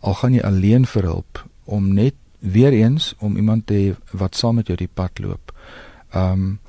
[0.01, 4.35] al gaan jy alleen vir hulp om net weer eens om iemand te hê wat
[4.35, 5.53] saam met jou die pad loop.
[6.13, 6.59] Um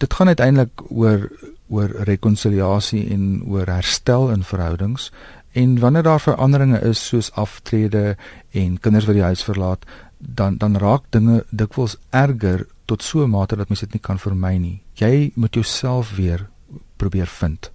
[0.00, 1.28] dit gaan uiteindelik oor
[1.70, 5.10] oor rekonsiliasie en oor herstel in verhoudings
[5.52, 8.16] en wanneer daar veranderinge is soos aftrede
[8.50, 9.86] en kinders wat die huis verlaat
[10.18, 14.18] dan dan raak dinge dikwels erger tot so 'n mate dat mens dit nie kan
[14.18, 14.82] vermy nie.
[14.94, 16.48] Jy moet jouself weer
[16.96, 17.70] probeer vind.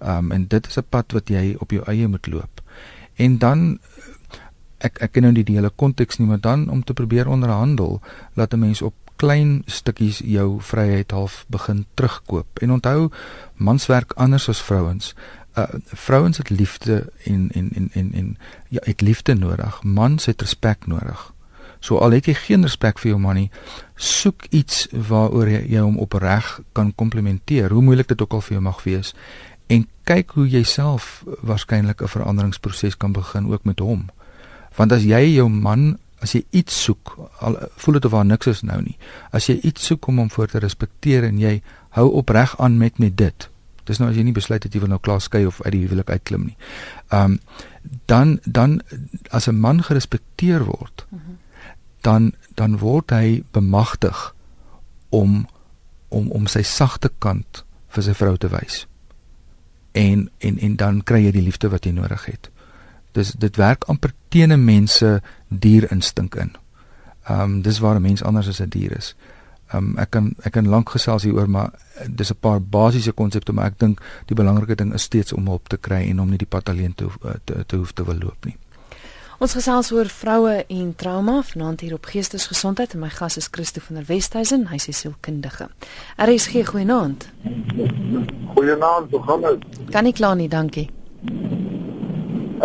[0.00, 2.62] Um en dit is 'n pad wat jy op jou eie moet loop.
[3.14, 3.78] En dan
[4.78, 8.00] ek ek ken nou nie die hele konteks nie, maar dan om te probeer onderhandel,
[8.34, 12.58] laat 'n mens op klein stukkies jou vryheid half begin terugkoop.
[12.58, 13.10] En onthou,
[13.54, 15.14] mans werk anders as vrouens.
[15.58, 18.36] Uh vrouens het liefde en en en en en
[18.68, 19.82] ja, het liefde nodig.
[19.82, 21.32] Mans het respek nodig.
[21.86, 23.50] So al het jy geen respek vir jou man nie,
[23.94, 28.56] soek iets waaroor jy, jy hom opreg kan komplimenteer, hoe moeilik dit ook al vir
[28.56, 29.12] jou mag wees,
[29.70, 34.08] en kyk hoe jy self waarskynlik 'n veranderingsproses kan begin ook met hom.
[34.76, 38.46] Want as jy jou man, as jy iets soek, al voel dit of daar niks
[38.46, 38.98] is nou nie.
[39.30, 42.98] As jy iets soek om hom voor te respekteer en jy hou opreg aan met
[42.98, 43.50] met dit.
[43.84, 45.86] Dis nou as jy nie besluit het jy wil nou klaar skei of uit die
[45.86, 46.56] huwelik uitklim nie.
[47.12, 47.38] Um
[48.06, 48.82] dan dan
[49.30, 51.45] as 'n man gerespekteer word, mm -hmm
[52.06, 54.34] dan dan word hy bemagtig
[55.08, 55.46] om
[56.08, 57.64] om om sy sagte kant
[57.94, 58.84] vir sy vrou te wys.
[59.92, 62.50] En en en dan kry jy die liefde wat jy nodig het.
[63.16, 66.54] Dis dit werk amper teen 'n mense dierinstink in.
[67.26, 69.14] Ehm um, dis waar 'n mens anders as 'n dier is.
[69.72, 71.70] Ehm um, ek kan ek kan lank gesels hieroor maar
[72.08, 75.68] dis 'n paar basiese konsepte maar ek dink die belangrike ding is steeds om hulp
[75.68, 77.08] te kry en om nie die pad alleen te
[77.44, 78.56] te, te hoef te wil loop nie.
[79.36, 83.82] Ons gesels oor vroue en trauma vanaand hier op Geestesgesondheid en my gas is Christo
[83.84, 85.66] van der Westhuizen, hy is sielkundige.
[86.16, 87.26] RSG goeienaand.
[88.54, 89.66] Goeienaand, hoe gaan dit?
[89.92, 90.86] Kan nie kla nie, dankie.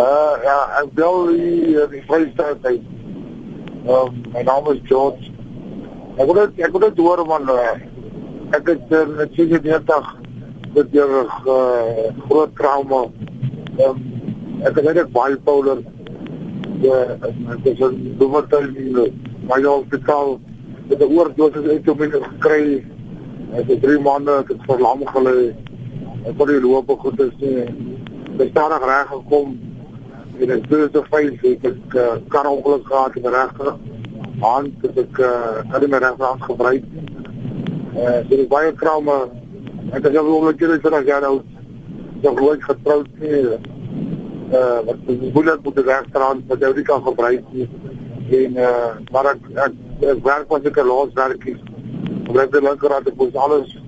[0.00, 2.88] Uh ja, ek bel die die Vrystaat uit.
[3.84, 5.28] Um, my naam is George.
[6.16, 7.76] Ek wil net ek wil net hoor man uh,
[8.56, 10.14] ek het uh, net sien die dag
[10.72, 13.04] dat jy 'n uh, groot trauma.
[13.76, 14.06] Um,
[14.64, 15.84] ek het net baie poler
[16.82, 16.96] ja,
[17.54, 18.96] ek het so baie tyd in
[19.48, 20.38] my hospitaal
[20.88, 22.84] met 'n oordosis etomine gekry.
[23.54, 25.54] Ek het 3 maande ek het verlam gelê.
[26.26, 27.66] Ek kon nie loop of goed is nie.
[28.38, 29.58] Ek het daar reg gekom
[30.42, 33.74] ek het so baie ek uh, kar ongeluk gehad in regter
[34.40, 36.84] hand het ek uh, het my regter gebruik.
[37.94, 39.28] Eh uh, dit is baie trauma.
[39.92, 41.44] Ek het jou oomblik hier vir 'n jaar oud.
[42.22, 43.71] Ek het nooit getroud nie
[44.52, 47.68] uh, wat moeilik moet wegstrand wat jy nie kan gebruik nie.
[48.42, 49.78] En uh, maar ek ek,
[50.14, 51.62] ek werk pas ek los werk is.
[52.28, 53.78] Gebruik die linkerhand ek moet alles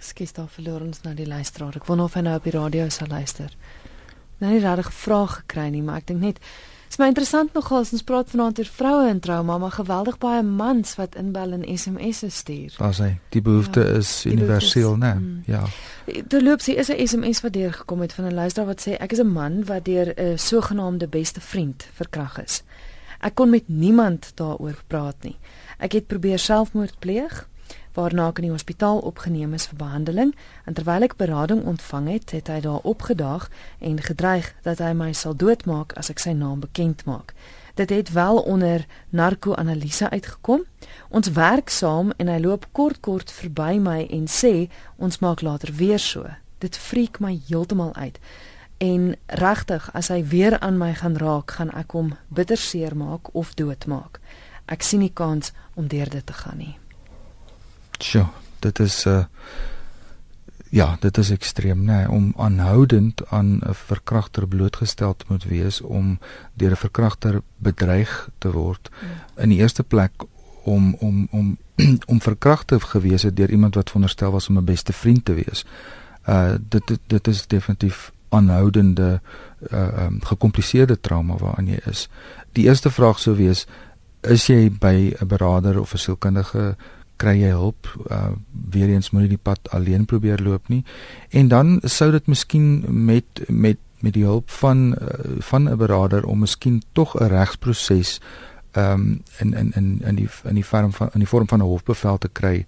[0.00, 1.76] Skiet af verloor ons na die luisteraar.
[1.76, 3.52] Ek wonder of hy nou op die radio sal luister.
[4.40, 6.40] Nou nie regtig vrae gekry nie, maar ek dink net
[7.00, 11.16] my interessant nogal ons praat vanaand oor vroue in trauma, maar geweldig baie mans wat
[11.16, 12.74] inbel en SMS'e stuur.
[12.76, 15.14] Daar sê die behoefte ja, is universeel, né?
[15.16, 15.42] Mm.
[15.48, 15.64] Ja.
[16.28, 19.12] Terloops, hier is 'n SMS wat deur gekom het van 'n luisteraar wat sê ek
[19.12, 22.62] is 'n man wat deur 'n sogenaamde beste vriend verkragt is.
[23.20, 25.36] Ek kon met niemand daaroor praat nie.
[25.78, 27.48] Ek het probeer selfmoord pleeg
[27.94, 32.30] waarna ek in die hospitaal opgeneem is vir behandeling en terwyl ek berading ontvang het,
[32.30, 33.48] het hy daar opgedaag
[33.78, 37.34] en gedreig dat hy my sal doodmaak as ek sy naam bekend maak.
[37.74, 40.64] Dit het wel onder narko-analise uitgekom.
[41.08, 45.72] Ons werk saam en hy loop kort kort verby my en sê ons maak later
[45.72, 46.26] weer so.
[46.58, 48.18] Dit freak my heeltemal uit.
[48.80, 53.32] En regtig, as hy weer aan my gaan raak, gaan ek hom bitter seer maak
[53.36, 54.20] of doodmaak.
[54.66, 56.76] Ek sien nie kans om deur dit te gaan nie.
[58.02, 58.26] Sjoe,
[58.58, 59.24] dit is uh
[60.70, 65.80] ja, dit is ekstreem, nê, nee, om aanhoudend aan 'n verkragter blootgestel te moet wees
[65.80, 66.18] om
[66.54, 68.90] deur 'n verkragter bedreig te word.
[68.90, 69.08] Mm.
[69.42, 70.12] In die eerste plek
[70.62, 71.58] om om om
[72.12, 75.64] om verkragter gewees het deur iemand wat veronderstel was om 'n beste vriend te wees.
[76.28, 79.20] Uh dit dit, dit is definitief aanhoudende
[79.72, 82.08] uh um, gekompliseerde trauma waaraan jy is.
[82.52, 83.66] Die eerste vraag sou wees
[84.20, 86.76] is jy by 'n beraader of 'n sielkundige
[87.20, 88.32] kry jy hulp uh,
[88.72, 90.82] weer eens moet jy die pad alleen probeer loop nie.
[91.30, 96.24] En dan sou dit miskien met met met die hulp van uh, van 'n beraader
[96.24, 98.20] om miskien tog 'n regsproses
[98.76, 101.72] um in in in in die in die vorm van in die vorm van 'n
[101.72, 102.66] hofbevel te kry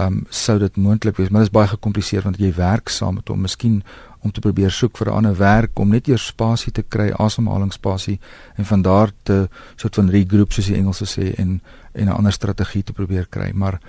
[0.00, 1.28] um sou dit moontlik wees.
[1.28, 3.40] Maar dit is baie gekompliseer want jy werk saam met hom.
[3.40, 3.82] Miskien
[4.20, 8.18] om te probeer soek vir 'n ander werk om net eers spasie te kry asemhalingsspasie
[8.56, 11.60] en van daar te soort van regroup soos die Engelse sê en
[11.98, 13.80] en 'n ander strategie te probeer kry maar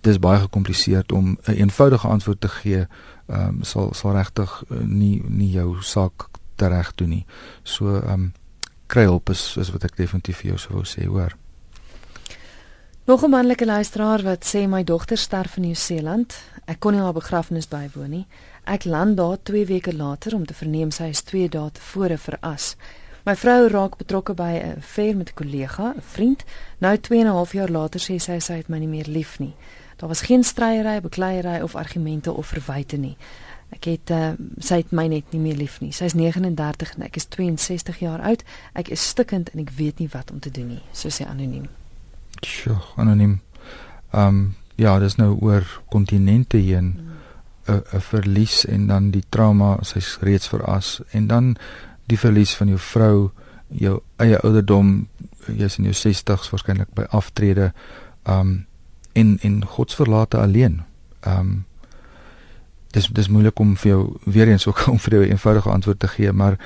[0.00, 2.86] dit is baie gekompliseerd om 'n een eenvoudige antwoord te gee
[3.26, 7.26] um, sal sal regtig uh, nie nie jou saak reg doen nie
[7.62, 8.32] so um,
[8.86, 11.36] kry hulp is, is wat ek definitief vir jou sou wou sê hoor
[13.06, 16.34] Nog 'n manlike luisteraar wat sê my dogter sterf in Nieu-Seeland.
[16.64, 18.26] Ek kon nie haar begrafnis bywoon nie.
[18.64, 22.76] Ek land daar 2 weke later om te verneem sy is 2 dae tevore veras.
[23.26, 26.44] My vrou raak betrokke by 'n affair met 'n kollega, 'n vriend.
[26.78, 29.38] Nou 2 en 'n half jaar later sê sy sy het my nie meer lief
[29.38, 29.54] nie.
[29.96, 33.16] Daar was geen stryery, bekleierery of argumente of verwyte nie.
[33.68, 35.92] Ek het uh, sy het my net nie meer lief nie.
[35.92, 38.44] Sy is 39 en ek is 62 jaar oud.
[38.72, 41.68] Ek is stikkend en ek weet nie wat om te doen nie, so sê anoniem.
[42.44, 43.40] Sjoe, anoniem.
[44.12, 46.94] Ehm um, ja, dis nou oor kontinente heen.
[46.96, 47.16] Hmm
[47.66, 51.56] 'n 'n verlies en dan die trauma, sy's reeds veras en dan
[52.06, 53.30] die verlies van jou vrou,
[53.68, 55.08] jou eie ouderdom,
[55.46, 57.72] jy's in jou 60's waarskynlik by aftrede,
[58.24, 58.66] um
[59.16, 60.82] en en godsverlate alleen.
[61.26, 61.64] Um
[62.92, 66.00] dis dis moeilik om vir jou weer eens ook om vir jou 'n eenvoudige antwoord
[66.00, 66.58] te gee, maar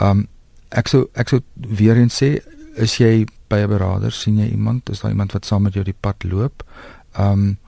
[0.00, 0.26] um
[0.68, 2.40] ek sou ek sou weer eens sê,
[2.76, 5.84] is jy by 'n beraader, sien jy iemand, is daar iemand wat saam met jou
[5.84, 6.64] die pad loop?
[7.18, 7.58] Um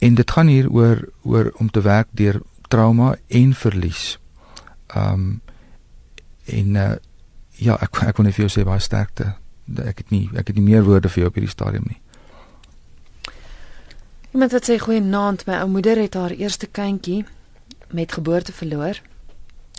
[0.00, 4.18] En dit gaan hier oor oor om te werk deur trauma en verlies.
[4.96, 5.40] Um
[6.52, 6.94] en uh,
[7.58, 9.34] ja, ek ek wil net vir jou sê baie sterkte.
[9.84, 12.00] Ek het nie ek het nie meer woorde vir jou op hierdie stadium nie.
[14.34, 17.24] Iemand wat sê goeie naand, my ou moeder het haar eerste kindjie
[17.90, 19.00] met geboorte verloor.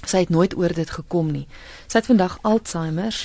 [0.04, 1.48] Sy het nooit oor dit gekom nie.
[1.88, 3.16] Sy het vandag Alzheimer,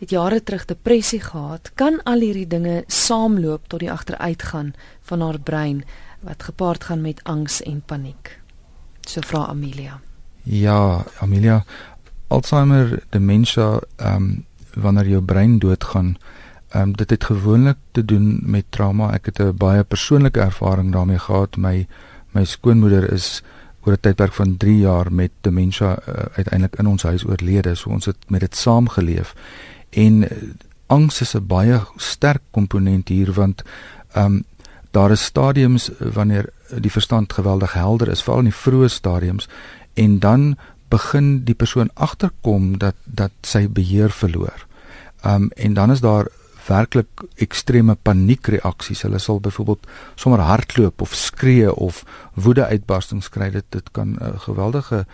[0.00, 1.70] het jare terug depressie gehad.
[1.78, 4.72] Kan al hierdie dinge saamloop tot die agteruitgaan
[5.06, 5.84] van haar brein?
[6.22, 8.38] wat gepaard gaan met angs en paniek.
[9.00, 10.00] So vra Amelia.
[10.42, 11.64] Ja, Amelia,
[12.32, 13.62] Alzheimer, demensie,
[13.96, 16.16] ehm um, wanneer jou brein doodgaan,
[16.68, 19.12] ehm um, dit het gewoonlik te doen met trauma.
[19.12, 21.56] Ek het 'n baie persoonlike ervaring daarmee gehad.
[21.56, 21.86] My
[22.32, 23.42] my skoonmoeder is
[23.84, 25.96] oor 'n tydperk van 3 jaar met demensie uh,
[26.32, 27.74] uiteindelik in ons huis oorlede.
[27.74, 29.34] So ons het met dit saamgeleef.
[29.90, 30.28] En uh,
[30.86, 33.62] angs is 'n baie sterk komponent hier want
[34.12, 34.44] ehm um,
[34.90, 39.48] daar is stadiums wanneer die verstand geweldig helder is, veral in die vroeë stadiums
[39.94, 40.56] en dan
[40.92, 44.66] begin die persoon agterkom dat dat sy beheer verloor.
[45.24, 46.28] Um en dan is daar
[46.66, 49.02] werklik ekstreme paniekreaksies.
[49.02, 53.50] Hulle sal byvoorbeeld sommer hardloop of skree of woedeuitbarstings kry.
[53.50, 55.06] Dit dit kan 'n geweldige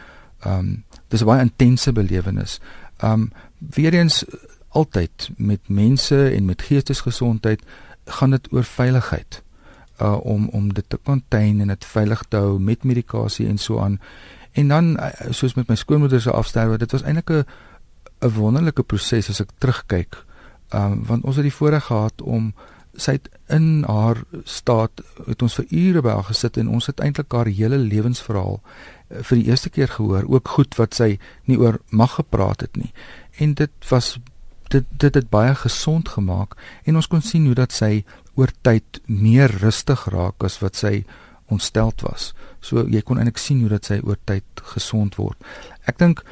[0.46, 2.60] um dis 'n baie intense belewenis.
[3.02, 4.24] Um weer eens
[4.68, 7.62] altyd met mense en met geestesgesondheid
[8.04, 9.42] gaan dit oor veiligheid
[10.02, 13.78] uh, om om dit te contain en dit veilig te hou met medikasie en so
[13.78, 13.98] aan.
[14.58, 17.44] En dan uh, soos met my skoonmoeder se afsterwe, dit was eintlik 'n
[18.20, 20.24] 'n wonderlike proses as ek terugkyk.
[20.74, 22.52] Um want ons het die voorreg gehad om
[22.98, 27.00] sy het in haar staat het ons vir ure by haar gesit en ons het
[27.00, 31.58] eintlik haar hele lewensverhaal uh, vir die eerste keer gehoor, ook goed wat sy nie
[31.58, 32.90] oor mag gepraat het nie.
[33.38, 34.18] En dit was
[34.68, 38.04] dit dit het baie gesond gemaak en ons kon sien hoe dat sy
[38.34, 41.04] oor tyd meer rustig raak as wat sy
[41.48, 42.32] ontsteld was.
[42.60, 45.38] So jy kon eintlik sien hoe dat sy oor tyd gesond word.
[45.88, 46.22] Ek dink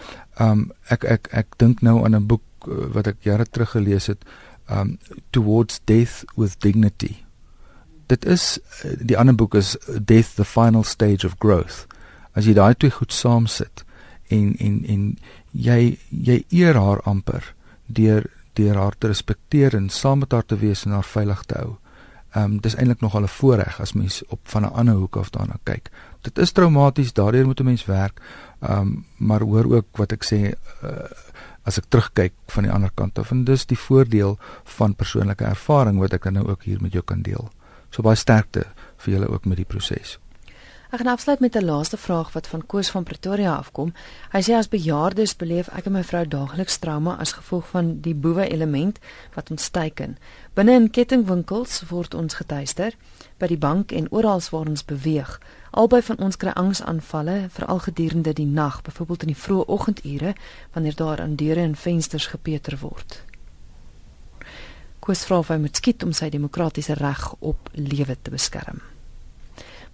[0.43, 4.07] um ek ek ek dink nou aan 'n boek uh, wat ek jare terug gelees
[4.07, 4.25] het
[4.69, 4.99] um
[5.31, 7.25] Towards Death with Dignity.
[8.07, 11.87] Dit is uh, die ander boek is Death the Final Stage of Growth.
[12.35, 13.85] As jy daai twee goed saam sit
[14.29, 15.19] en en en
[15.53, 17.55] jy jy eer haar amper
[17.87, 21.59] deur deur haar te respekteer en saam met haar te wees en haar veilig te
[21.59, 21.77] hou.
[22.37, 25.17] Ehm um, dis eintlik nog al 'n voorreg as mens op van 'n ander hoek
[25.17, 25.91] af daarna kyk.
[26.21, 28.21] Dit is traumaties, daardeur moet 'n mens werk.
[28.61, 30.53] Ehm um, maar hoor ook wat ek sê
[30.85, 30.91] uh,
[31.63, 35.99] as ek terugkyk van die ander kant af en dis die voordeel van persoonlike ervaring
[35.99, 37.49] wat ek nou ook hier met jou kan deel.
[37.91, 38.67] So baie sterkte
[38.97, 40.19] vir julle ook met die proses.
[40.97, 43.93] Ek gaan afsluit met 'n laaste vraag wat van Koos van Pretoria afkom.
[44.33, 48.15] Hy sê as bejaardes beleef ek en my vrou daagliks trauma as gevolg van die
[48.15, 48.99] boewe element
[49.35, 50.17] wat ons teiken.
[50.55, 52.95] Binne in kettingwinkels word ons getuister,
[53.39, 55.41] by die bank en oral waar ons beweeg.
[55.71, 60.35] Albei van ons kry angsaanvalle, veral gedurende die nag, byvoorbeeld in die vroeë oggendure
[60.73, 63.25] wanneer daar aan deure en vensters gepeter word.
[64.99, 68.96] Koos vra of hy moet skiet om sy demokratiese reg op lewe te beskerm.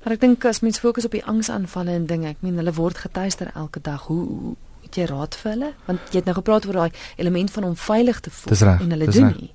[0.03, 2.99] Maar ek dink as mens fokus op die angsaanvalle en dinge, ek meen hulle word
[2.99, 4.07] getuister elke dag.
[4.11, 5.73] Hoe, hoe het jy raad vir hulle?
[5.87, 8.97] Want jy het nou gepraat oor daai element van om veilig te voel reg, en
[8.97, 9.53] hulle doen nie.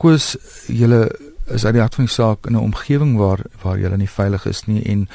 [0.00, 0.32] Koos
[0.66, 1.04] julle
[1.50, 4.46] is uit die hart van die saak in 'n omgewing waar waar julle nie veilig
[4.46, 5.08] is nie en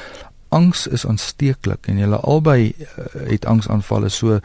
[0.49, 4.39] angs is aansteeklik en julle albei uh, het angsaanvalle so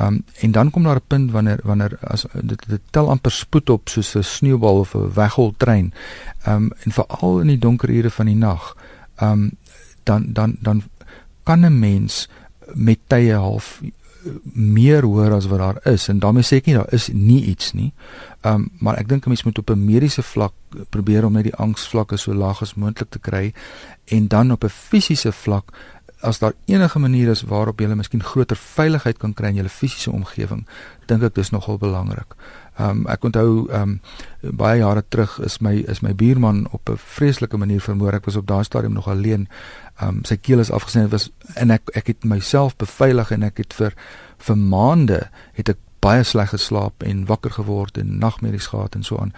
[0.00, 3.70] um, en dan kom daar 'n punt wanneer wanneer as dit, dit tel amper spoed
[3.70, 5.92] op soos 'n sneeubal of 'n weggoltrein
[6.46, 8.76] um, en veral in die donker ure van die nag
[9.30, 9.50] um,
[10.04, 10.82] dan dan dan
[11.42, 12.28] kan 'n mens
[12.74, 13.80] met tye half
[14.52, 17.72] meer hoor as wat daar is en daarmee sê ek nie daar is nie iets
[17.72, 17.92] nie.
[18.40, 20.52] Ehm um, maar ek dink 'n mens moet op 'n mediese vlak
[20.88, 23.52] probeer om net die angsvlakke so laag as moontlik te kry
[24.04, 25.72] en dan op 'n fisiese vlak
[26.22, 30.10] as daar enige manier is waarop jy miskien groter veiligheid kan kry in jou fisiese
[30.10, 30.66] omgewing,
[31.06, 32.36] dink ek dis nogal belangrik.
[32.78, 36.88] Ehm um, ek onthou ehm um, baie jare terug is my is my buurman op
[36.88, 38.14] 'n vreeslike manier vermoor.
[38.14, 39.48] Ek was op daai stadium nog alleen.
[40.00, 43.56] Ehm um, sy keel is afgesny was en ek ek het myself beveilig en ek
[43.56, 43.92] het vir
[44.38, 49.18] vir maande het ek baie sleg geslaap en wakker geword en nagmerries gehad en so
[49.18, 49.32] aan.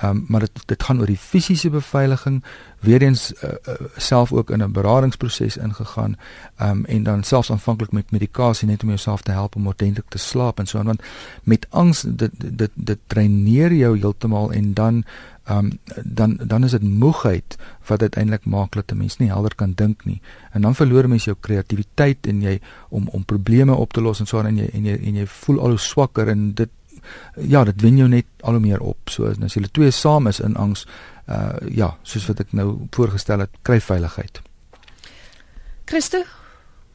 [0.00, 2.42] Ehm um, maar dit dit gaan oor die fisiese beveiliging,
[2.80, 6.16] weer eens uh, uh, self ook in 'n beradingsproses ingegaan.
[6.56, 10.08] Ehm um, en dan selfs aanvanklik met medikasie net om jouself te help om ordentlik
[10.08, 11.02] te slaap en so aan want
[11.42, 15.04] met angs dit dit dit dreineer jou heeltemal en dan
[15.48, 19.72] um, dan dan is dit moegheid wat uiteindelik maak dat 'n mens nie helder kan
[19.74, 20.20] dink nie.
[20.52, 24.26] En dan verloor mens jou kreatiwiteit en jy om om probleme op te los en
[24.26, 26.70] so aan en jy en jy en jy voel al hoe swakker en dit
[27.36, 29.10] ja, dit wen jou net al hoe meer op.
[29.10, 30.86] So as julle twee saam is in angs,
[31.28, 34.42] uh ja, soos wat ek nou voorgestel het, kry veiligheid.
[35.84, 36.22] Christo,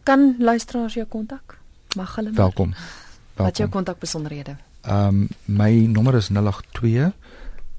[0.04, 1.58] kan luisteraars jou kontak?
[1.96, 2.72] Mag hulle Welkom.
[2.74, 3.46] Welkom.
[3.46, 4.58] Wat jou kontak besonderhede?
[4.82, 7.12] Ehm um, my nommer is 082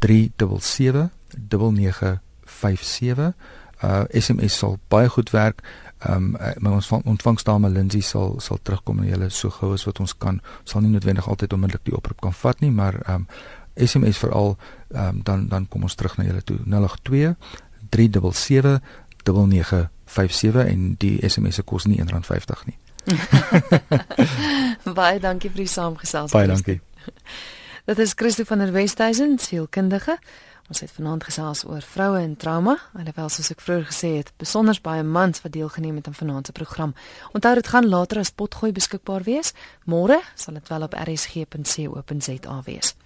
[0.07, 1.11] 377
[1.51, 3.35] 9957.
[3.83, 5.63] Uh SMS sal baie goed werk.
[5.99, 10.01] Ehm um, my ons ontvangsdame Lindsay sal sal terugkom en julle so gou as wat
[10.01, 10.41] ons kan.
[10.65, 13.27] Sal nie noodwendig altyd onmiddellik die oproep kan vat nie, maar ehm um,
[13.75, 14.57] SMS veral
[14.95, 17.35] ehm um, dan dan kom ons terug na julle toe 082
[17.91, 18.81] 377
[19.25, 22.79] 9957 en die SMS se kos nie R1.50 nie.
[25.01, 26.33] baie dankie vir die saamgesels.
[26.33, 26.81] Baie dankie.
[27.87, 30.19] Dit is Christo van der Westhuizen, sielkundige.
[30.69, 34.75] Ons het vanaand gesels oor vroue en trauma, alhoewel soos ek vroeër gesê het, besonder
[34.83, 36.97] baie mans wat deelgeneem het aan vanaand se program.
[37.31, 39.55] Onthou dit gaan later as potgooi beskikbaar wees.
[39.87, 42.99] Môre sal dit wel op rsg.co.za wees.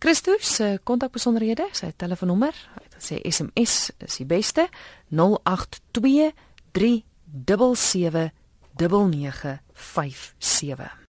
[0.00, 4.72] Christus se kontakbesonderhede, sy telefoonnommer, hy gesê SMS is die beste
[5.12, 6.32] 082
[6.72, 8.32] 377
[8.80, 11.04] 9957